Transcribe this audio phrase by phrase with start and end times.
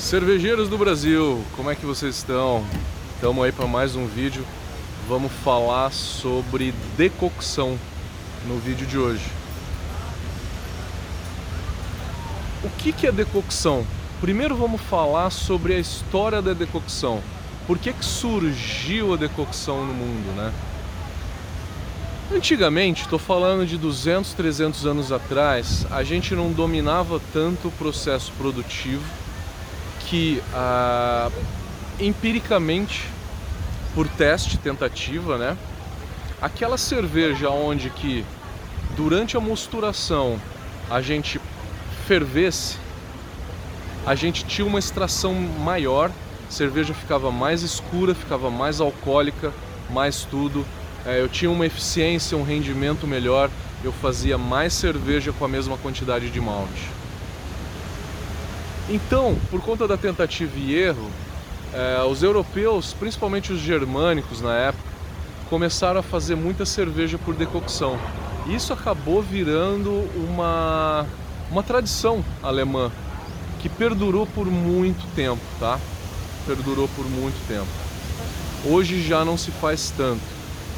[0.00, 2.64] Cervejeiros do Brasil, como é que vocês estão?
[3.14, 4.42] Estamos aí para mais um vídeo.
[5.06, 7.78] Vamos falar sobre decocção
[8.48, 9.26] no vídeo de hoje.
[12.64, 13.86] O que, que é decocção?
[14.22, 17.22] Primeiro vamos falar sobre a história da decocção.
[17.66, 20.50] Por que, que surgiu a decocção no mundo, né?
[22.34, 28.32] Antigamente, estou falando de 200, 300 anos atrás, a gente não dominava tanto o processo
[28.38, 29.19] produtivo
[30.10, 31.30] que ah,
[32.00, 33.06] empiricamente,
[33.94, 35.56] por teste, tentativa, né?
[36.42, 38.24] Aquela cerveja onde que
[38.96, 40.40] durante a mosturação
[40.90, 41.40] a gente
[42.08, 42.76] fervesse,
[44.04, 46.10] a gente tinha uma extração maior,
[46.48, 49.52] a cerveja ficava mais escura, ficava mais alcoólica,
[49.88, 50.66] mais tudo
[51.06, 53.50] é, eu tinha uma eficiência, um rendimento melhor,
[53.82, 56.99] eu fazia mais cerveja com a mesma quantidade de malte.
[58.90, 61.08] Então, por conta da tentativa e erro,
[61.72, 64.90] é, os europeus, principalmente os germânicos na época,
[65.48, 67.96] começaram a fazer muita cerveja por decocção.
[68.48, 71.06] Isso acabou virando uma,
[71.52, 72.90] uma tradição alemã
[73.60, 75.78] que perdurou por muito tempo, tá?
[76.44, 77.68] Perdurou por muito tempo.
[78.64, 80.22] Hoje já não se faz tanto.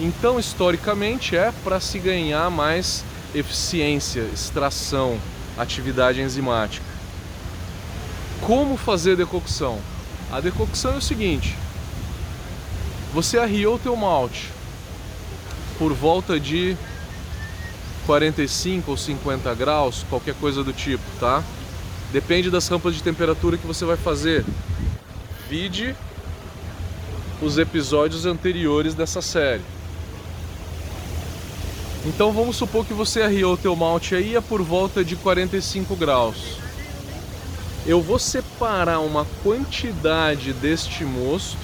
[0.00, 5.16] Então, historicamente, é para se ganhar mais eficiência, extração,
[5.56, 6.89] atividade enzimática.
[8.50, 9.78] Como fazer decocção?
[10.28, 11.56] A decocção é o seguinte:
[13.14, 14.50] você arriou o teu malte
[15.78, 16.76] por volta de
[18.06, 21.44] 45 ou 50 graus, qualquer coisa do tipo, tá?
[22.12, 24.44] Depende das rampas de temperatura que você vai fazer.
[25.48, 25.94] Vide
[27.40, 29.62] os episódios anteriores dessa série.
[32.04, 35.94] Então vamos supor que você arriou o teu malte aí a por volta de 45
[35.94, 36.69] graus.
[37.86, 41.58] Eu vou separar uma quantidade deste mosto,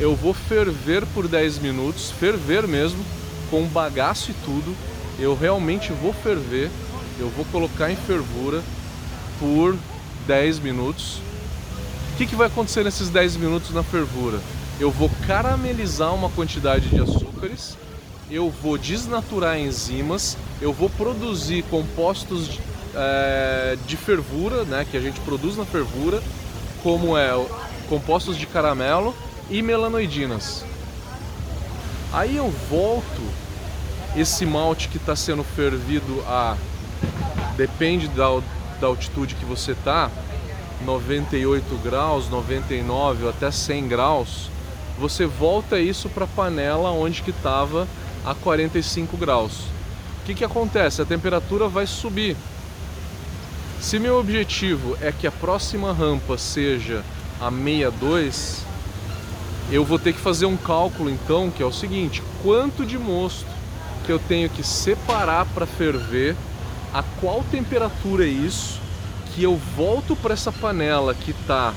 [0.00, 3.04] eu vou ferver por 10 minutos, ferver mesmo,
[3.50, 4.74] com bagaço e tudo.
[5.18, 6.70] Eu realmente vou ferver,
[7.18, 8.62] eu vou colocar em fervura
[9.38, 9.76] por
[10.26, 11.20] 10 minutos.
[12.14, 14.40] O que, que vai acontecer nesses 10 minutos na fervura?
[14.78, 17.76] Eu vou caramelizar uma quantidade de açúcares
[18.30, 22.60] eu vou desnaturar enzimas, eu vou produzir compostos
[22.94, 26.22] é, de fervura, né, que a gente produz na fervura,
[26.82, 27.30] como é
[27.88, 29.14] compostos de caramelo
[29.50, 30.64] e melanoidinas.
[32.12, 33.22] Aí eu volto
[34.16, 36.56] esse malte que está sendo fervido a
[37.56, 38.40] depende da,
[38.80, 40.10] da altitude que você tá,
[40.84, 44.50] 98 graus, 99 ou até 100 graus,
[44.98, 47.86] você volta isso para a panela onde que estava
[48.24, 49.60] a 45 graus.
[50.22, 51.02] O que, que acontece?
[51.02, 52.36] A temperatura vai subir.
[53.80, 57.02] Se meu objetivo é que a próxima rampa seja
[57.40, 58.62] a 62,
[59.72, 63.48] eu vou ter que fazer um cálculo então, que é o seguinte: quanto de mosto
[64.04, 66.36] que eu tenho que separar para ferver,
[66.92, 68.78] a qual temperatura é isso,
[69.34, 71.72] que eu volto para essa panela que está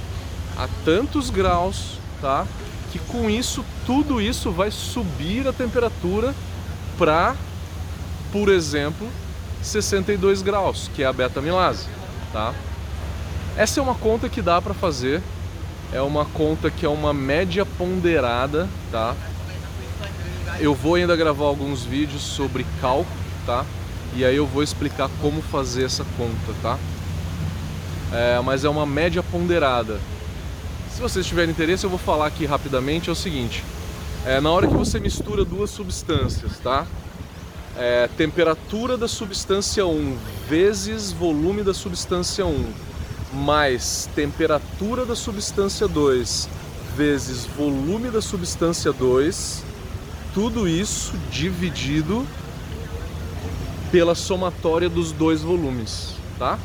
[0.58, 2.46] a tantos graus, tá?
[2.92, 6.36] que com isso, tudo isso vai subir a temperatura
[6.98, 7.36] para,
[8.32, 9.08] por exemplo,
[9.64, 11.88] 62 graus, que é a beta-amilase,
[12.32, 12.54] tá?
[13.56, 15.22] Essa é uma conta que dá para fazer,
[15.92, 19.16] é uma conta que é uma média ponderada, tá?
[20.60, 23.66] Eu vou ainda gravar alguns vídeos sobre cálculo, tá?
[24.16, 26.78] E aí eu vou explicar como fazer essa conta, tá?
[28.12, 30.00] É, mas é uma média ponderada.
[30.92, 33.10] Se vocês tiverem interesse, eu vou falar aqui rapidamente.
[33.10, 33.64] É o seguinte:
[34.26, 36.86] é, na hora que você mistura duas substâncias, tá?
[37.76, 40.16] É, temperatura da substância 1
[40.48, 42.66] vezes volume da substância 1
[43.34, 46.48] mais temperatura da substância 2
[46.96, 49.64] vezes volume da substância 2,
[50.34, 52.26] tudo isso dividido
[53.92, 56.60] pela somatória dos dois volumes, tá?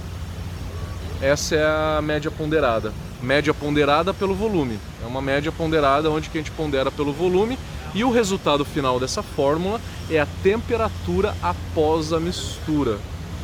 [1.23, 1.67] Essa é
[1.99, 2.93] a média ponderada
[3.23, 4.79] média ponderada pelo volume.
[5.03, 7.59] É uma média ponderada onde que a gente pondera pelo volume
[7.95, 12.99] e o resultado final dessa fórmula é a temperatura após a mistura,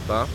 [0.06, 0.26] tá?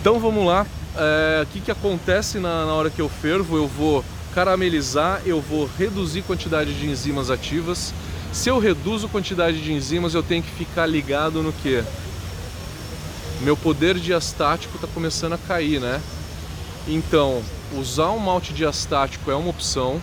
[0.00, 0.66] Então vamos lá,
[0.96, 3.56] é, o que, que acontece na, na hora que eu fervo?
[3.56, 4.04] Eu vou
[4.34, 7.94] caramelizar, eu vou reduzir quantidade de enzimas ativas.
[8.32, 11.82] Se eu reduzo quantidade de enzimas, eu tenho que ficar ligado no que?
[13.40, 16.00] Meu poder diastático está começando a cair, né?
[16.86, 17.42] Então,
[17.72, 20.00] usar um malte diastático é uma opção.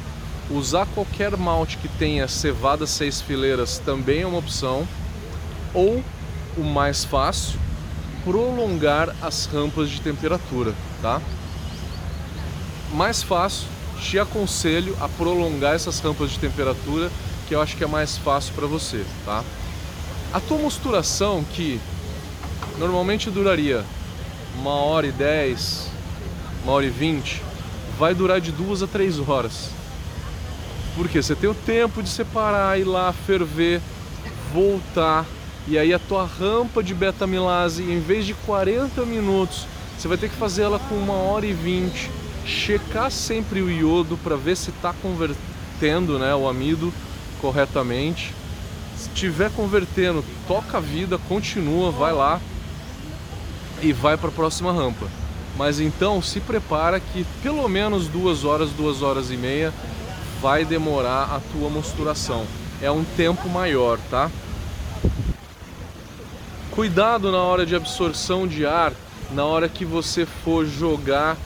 [0.54, 4.86] Usar qualquer malte que tenha cevada seis fileiras também é uma opção.
[5.74, 6.04] Ou
[6.58, 7.58] o mais fácil,
[8.26, 11.22] prolongar as rampas de temperatura, tá?
[12.94, 13.68] Mais fácil,
[14.02, 17.10] te aconselho a prolongar essas rampas de temperatura,
[17.48, 19.44] que eu acho que é mais fácil para você, tá?
[20.34, 21.80] A tua mosturação, que
[22.78, 23.86] normalmente duraria
[24.58, 25.88] uma hora e dez,
[26.64, 27.42] uma hora e vinte,
[27.98, 29.70] vai durar de duas a três horas.
[30.96, 33.82] Porque você tem o tempo de separar, ir lá, ferver,
[34.54, 35.26] voltar,
[35.68, 39.68] e aí a tua rampa de beta-milase, em vez de 40 minutos,
[39.98, 42.10] você vai ter que fazer ela com uma hora e vinte,
[42.46, 46.92] checar sempre o iodo para ver se está convertendo né, o amido
[47.40, 48.34] corretamente.
[48.98, 52.42] Se estiver convertendo, toca a vida, continua, vai lá
[53.82, 55.08] e vai para a próxima rampa.
[55.58, 59.74] Mas então se prepara que pelo menos duas horas, duas horas e meia
[60.42, 62.46] vai demorar a tua mosturação.
[62.82, 64.30] É um tempo maior, tá?
[66.72, 68.92] Cuidado na hora de absorção de ar,
[69.32, 71.38] na hora que você for jogar,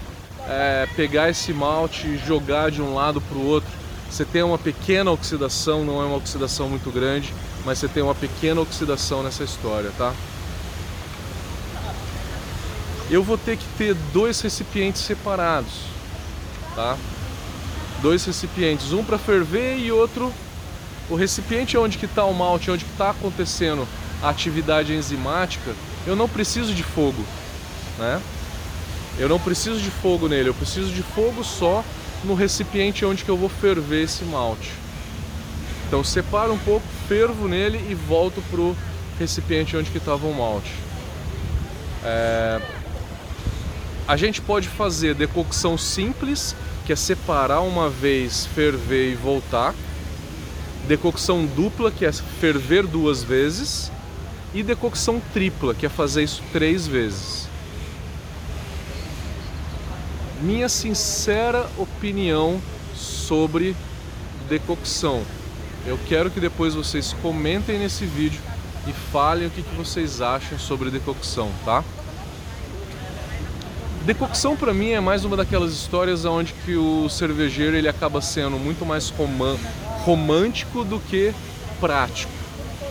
[0.48, 3.70] é, pegar esse malte e jogar de um lado para o outro.
[4.10, 7.34] Você tem uma pequena oxidação, não é uma oxidação muito grande,
[7.66, 10.14] mas você tem uma pequena oxidação nessa história, tá?
[13.10, 15.74] Eu vou ter que ter dois recipientes separados,
[16.76, 16.98] tá?
[18.06, 20.32] Dois recipientes, um para ferver e outro
[21.10, 23.88] o recipiente onde que está o malte, onde que está acontecendo
[24.22, 25.74] a atividade enzimática,
[26.06, 27.26] eu não preciso de fogo,
[27.98, 28.22] né?
[29.18, 31.84] Eu não preciso de fogo nele, eu preciso de fogo só
[32.24, 34.72] no recipiente onde que eu vou ferver esse malte.
[35.88, 38.78] Então separo um pouco, fervo nele e volto pro
[39.18, 40.72] recipiente onde que estava o malte.
[42.04, 42.62] É...
[44.08, 46.56] A gente pode fazer decocção simples,
[46.86, 49.74] que é separar uma vez, ferver e voltar.
[50.88, 53.92] Decocção dupla, que é ferver duas vezes.
[54.54, 57.48] E decocção tripla, que é fazer isso três vezes.
[60.42, 62.62] Minha sincera opinião
[62.94, 63.76] sobre
[64.48, 65.24] decocção.
[65.88, 68.42] Eu quero que depois vocês comentem nesse vídeo
[68.88, 71.84] e falem o que, vocês acham sobre decocção, tá?
[74.06, 78.56] Decocção para mim é mais uma daquelas histórias onde que o cervejeiro ele acaba sendo
[78.58, 79.12] muito mais
[80.04, 81.34] romântico do que
[81.80, 82.32] prático,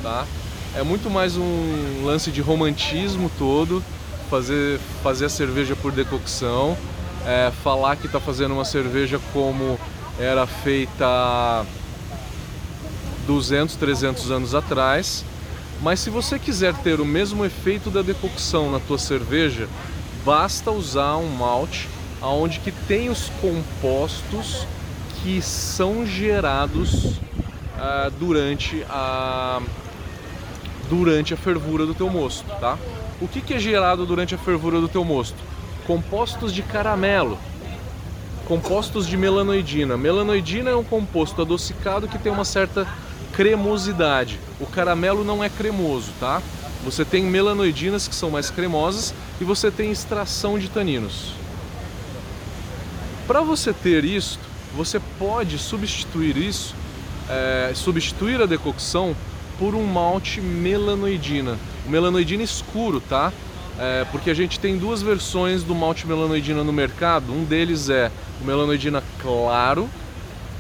[0.03, 0.27] tá?
[0.75, 3.83] é muito mais um lance de romantismo todo,
[4.29, 6.77] fazer, fazer a cerveja por decocção,
[7.25, 9.79] é, falar que está fazendo uma cerveja como
[10.19, 11.65] era feita
[13.25, 15.25] 200, 300 anos atrás.
[15.81, 19.69] Mas se você quiser ter o mesmo efeito da decocção na tua cerveja,
[20.25, 21.89] basta usar um malte
[22.21, 24.67] aonde que tem os compostos
[25.23, 29.61] que são gerados uh, durante a,
[30.89, 32.79] durante a fervura do teu mosto, tá?
[33.21, 35.37] O que, que é gerado durante a fervura do teu mosto?
[35.87, 37.39] Compostos de caramelo,
[38.47, 39.97] compostos de melanoidina.
[39.97, 42.87] Melanoidina é um composto adocicado que tem uma certa
[43.33, 44.39] cremosidade.
[44.61, 46.43] O caramelo não é cremoso, tá?
[46.85, 51.33] Você tem melanoidinas que são mais cremosas e você tem extração de taninos.
[53.27, 54.39] Para você ter isso,
[54.77, 56.75] você pode substituir isso,
[57.29, 59.17] é, substituir a decocção
[59.59, 61.57] por um malte melanoidina.
[61.87, 63.33] O melanoidina escuro, tá?
[63.79, 67.33] É, porque a gente tem duas versões do malte melanoidina no mercado.
[67.33, 68.11] Um deles é
[68.43, 69.89] o melanoidina claro,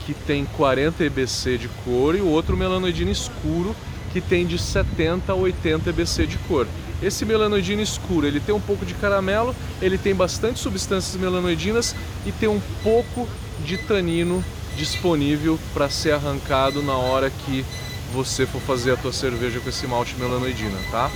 [0.07, 3.75] que tem 40 EBC de cor, e o outro melanoidina escuro,
[4.14, 6.68] que tem de 70 a 80 EBC de cor.
[7.02, 12.30] Esse melanoidina escuro, ele tem um pouco de caramelo, ele tem bastante substâncias melanoidinas e
[12.30, 13.28] tem um pouco
[13.66, 14.42] de tanino
[14.76, 17.64] disponível para ser arrancado na hora que
[18.12, 21.11] você for fazer a tua cerveja com esse malte melanoidina, tá?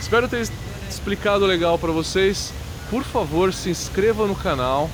[0.00, 0.48] Espero ter
[0.90, 2.52] explicado legal para vocês.
[2.90, 4.90] Por favor, se inscreva no canal,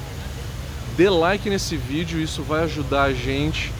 [0.99, 3.73] dê like nesse vídeo, isso vai ajudar a gente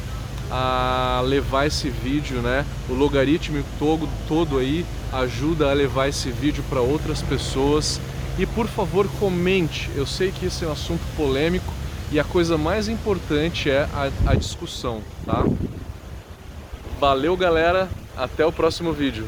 [0.55, 2.67] a levar esse vídeo, né?
[2.87, 7.99] O logaritmo todo, todo aí ajuda a levar esse vídeo para outras pessoas.
[8.39, 9.91] E por favor, comente.
[9.97, 11.73] Eu sei que esse é um assunto polêmico
[12.11, 15.43] e a coisa mais importante é a, a discussão, tá?
[17.01, 17.89] Valeu, galera.
[18.15, 19.27] Até o próximo vídeo.